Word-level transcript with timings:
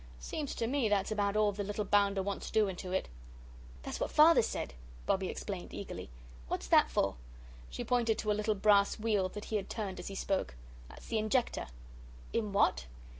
Seems 0.19 0.55
to 0.55 0.65
me 0.65 0.89
that's 0.89 1.11
about 1.11 1.35
all 1.37 1.51
the 1.51 1.63
little 1.63 1.85
bounder 1.85 2.23
wants 2.23 2.49
doing 2.49 2.75
to 2.77 2.91
it." 2.91 3.07
"That's 3.83 3.99
what 3.99 4.09
Father 4.09 4.41
said," 4.41 4.73
Bobbie 5.05 5.27
explained 5.29 5.75
eagerly. 5.75 6.09
"What's 6.47 6.65
that 6.69 6.89
for?" 6.89 7.17
She 7.69 7.83
pointed 7.83 8.17
to 8.17 8.31
a 8.31 8.33
little 8.33 8.55
brass 8.55 8.97
wheel 8.97 9.29
that 9.29 9.45
he 9.45 9.57
had 9.57 9.69
turned 9.69 9.99
as 9.99 10.07
he 10.07 10.15
spoke. 10.15 10.55
"That's 10.89 11.05
the 11.05 11.19
injector." 11.19 11.67
"In 12.33 12.51
what?" 12.51 12.87